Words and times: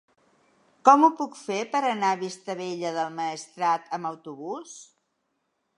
Com 0.87 1.03
ho 1.07 1.09
puc 1.19 1.37
fer 1.41 1.59
per 1.75 1.81
anar 1.89 2.09
a 2.15 2.19
Vistabella 2.23 2.95
del 2.97 3.13
Maestrat 3.21 3.89
amb 3.99 4.13
autobús? 4.13 4.77